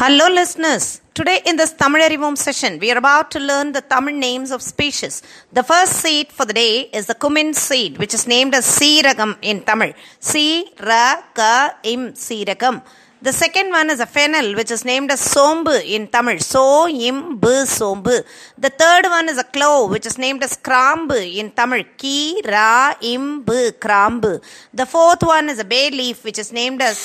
[0.00, 1.00] Hello, listeners.
[1.12, 4.62] Today, in this Tamil Arivom session, we are about to learn the Tamil names of
[4.62, 5.14] species.
[5.52, 9.32] The first seed for the day is the cumin seed, which is named as Siragam
[9.42, 9.94] in Tamil.
[10.20, 12.76] Siragam, Siragam.
[13.20, 16.38] The second one is a fennel, which is named as sombu in Tamil.
[16.38, 16.86] So,
[16.86, 18.22] im, bu, sombu.
[18.56, 21.82] The third one is a clove, which is named as krambu in Tamil.
[21.96, 24.40] Ki, ra, im, bu, krambu.
[24.72, 26.96] The fourth one is a bay leaf, which is named as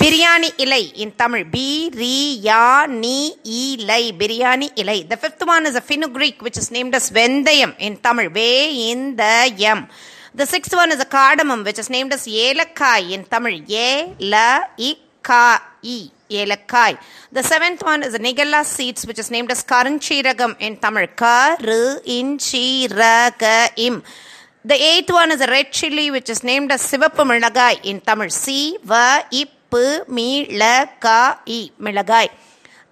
[0.00, 1.64] biryani ilai in Tamil B
[2.00, 2.14] ரி
[2.46, 2.62] யா
[3.02, 3.16] நீ
[3.58, 7.74] இலை பிரியாணி இலை the fifth one is a fenugreek which is named as vendhayam
[7.78, 8.48] in Tamil வே
[8.84, 9.22] இந்த
[9.64, 9.82] எம்
[10.36, 13.88] the sixth one is a cardamom which is named as elakkai in Tamil ஏ
[14.32, 14.36] ல
[14.82, 14.90] இ
[15.24, 15.44] கா
[15.88, 15.98] இ
[16.34, 16.96] elakkai
[17.32, 21.32] the seventh one is nigella seeds which is named as karunjeeragam in Tamil க
[21.68, 21.80] ரு
[22.16, 23.44] இன் சீரக
[23.88, 24.00] இம்
[24.64, 28.32] the eighth one is a red chilli which is named as சிவப்பு மிளகாய் இன் தமிழ்
[28.42, 28.58] சி
[28.86, 29.02] வ
[29.40, 29.42] இ
[29.74, 32.32] சோம்பு மீளகாய் மிளகாய்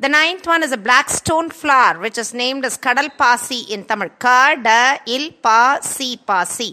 [0.05, 3.81] The ninth one is a black stone flower, which is named as kadal pasi in
[3.91, 4.09] Tamil.
[4.25, 4.79] Kada
[5.15, 6.67] il pasi pasi.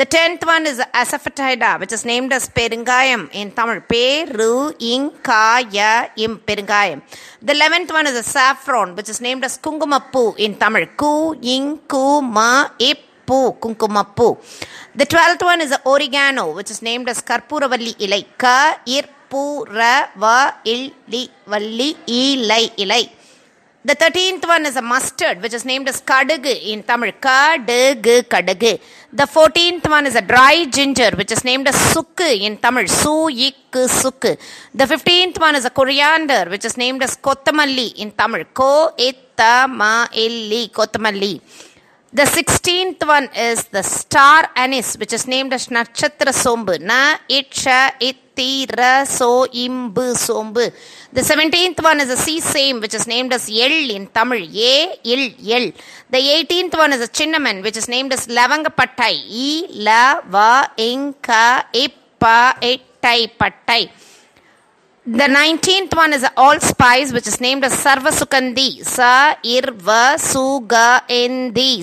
[0.00, 3.80] The tenth one is asafoetida, which is named as perungayam in Tamil.
[3.92, 4.52] Peru
[4.92, 5.90] inkaya
[6.26, 7.00] im perungayam.
[7.48, 10.86] The eleventh one is a saffron, which is named as kungumappu in Tamil.
[11.02, 11.12] Ku
[11.56, 12.06] inku
[12.38, 12.52] ma
[12.90, 14.26] ip பூ kungumapoo
[15.00, 18.54] the twelfth one is oregano which is named as karpooravalli ilai க
[18.96, 19.44] இர் பூ
[19.76, 19.82] ர
[20.16, 20.36] வா
[20.72, 21.20] இல் D
[21.44, 23.00] வள்ளி ஈலை இலை
[23.84, 28.72] the thirteenth one is a mustard which is named is kadugu in Tamil kadugu kadugu
[29.12, 33.14] the fourteenth one is a dry ginger which is named is sukku in Tamil சூ
[33.48, 34.32] இக்கு sukku
[34.80, 38.72] the fifteenth one is a coriander which is named is kothamalli in Tamil கோ
[39.08, 39.42] இத்த
[39.78, 39.92] ம
[40.24, 41.32] இல்லி கொத்தமல்லி
[42.12, 46.80] The 16th one is the star anise, which is named as Nakshatra Sombu.
[46.80, 50.72] Na, Itcha, Itti, So, Imbu, Sombu.
[51.12, 54.38] The 17th one is a sea same, which is named as Yel in Tamil.
[54.38, 55.72] Ye, Il, Yel.
[56.08, 59.12] The 18th one is a Chinnaman, which is named as Lavanga Pattai.
[59.12, 63.90] E, La, Va, Inka, Ippa, Ittai, Pattai.
[65.08, 68.82] The 19th one is allspice, which is named as sa Sarvasugandhi.
[68.82, 69.62] Sarvasugandhi.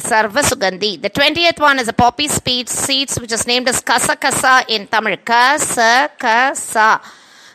[0.02, 1.02] Sarvasugandhi.
[1.02, 5.16] The 20th one is a poppy seeds, which is named as Kasakasa in Tamil.
[5.16, 7.00] Kasakasa.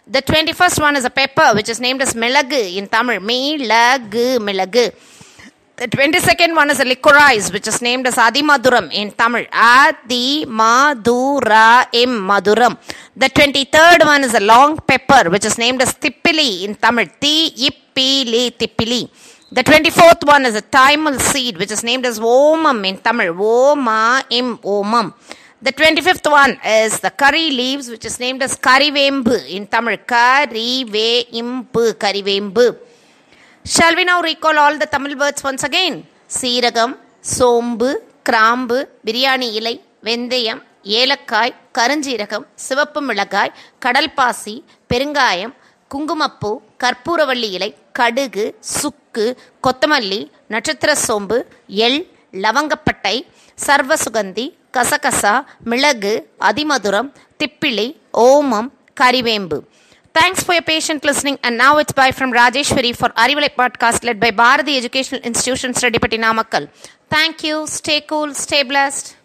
[0.07, 3.21] The 21st one is a pepper, which is named as Milagu in Tamil.
[3.21, 4.39] Milagu.
[4.39, 4.91] Milagu.
[5.81, 9.45] The 22nd one is a licorice, which is named as Adi Maduram in Tamil.
[9.45, 9.93] Adimaduraim
[12.31, 12.77] Maduram.
[13.17, 17.07] The 23rd one is a long pepper, which is named as Tippili in Tamil.
[17.21, 17.71] ti
[17.95, 19.09] Tippili.
[19.53, 23.41] The 24th one is a Tamil seed, which is named as Omam in Tamil.
[23.41, 25.15] Oma im Omam.
[25.63, 29.99] The 25th one is the curry leaves, which is named as Karivembu in Tamil.
[29.99, 32.79] Karivembu, Karivembu.
[33.65, 35.99] Shall we now recall all the Tamil words once again
[36.35, 36.95] சீரகம்
[37.33, 37.89] சோம்பு
[38.23, 39.73] கிராம்பு பிரியாணி இலை
[40.05, 40.61] வெந்தயம்
[40.95, 43.53] ஏலக்காய் கருஞ்சீரகம் சிவப்பு மிளகாய்
[43.85, 44.55] கடல்பாசி
[44.91, 45.55] பெருங்காயம்
[45.91, 46.51] குங்குமப்பூ
[46.83, 47.71] கற்பூரவள்ளி இலை
[47.99, 48.47] கடுகு
[48.73, 49.27] சுக்கு
[49.65, 50.21] கொத்தமல்லி
[50.51, 51.39] நட்சத்திர சோம்பு
[51.87, 52.01] எள்
[52.37, 53.17] லவங்கப்பட்டை
[53.59, 54.47] சர்வ சுகந்தி
[54.77, 55.35] கசகசா
[55.65, 56.15] மிளகு
[56.49, 57.89] அதிமதுரம் திப்பிலி
[58.23, 58.71] ஓமம்
[59.01, 59.59] கறிவேம்பு
[60.15, 61.39] Thanks for your patient listening.
[61.43, 66.19] And now it's bye from Rajeshwari for Arivalai podcast led by Bharati Educational Institution, Sredipati
[66.19, 66.69] Namakkal.
[67.09, 67.67] Thank you.
[67.67, 68.35] Stay cool.
[68.35, 69.18] Stay blessed.